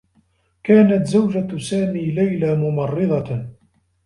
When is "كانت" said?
0.63-1.07